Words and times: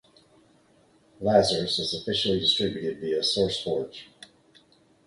Lazarus 1.19 1.77
is 1.77 1.93
officially 1.93 2.39
distributed 2.39 2.99
via 3.01 3.19
Sourceforge. 3.19 4.05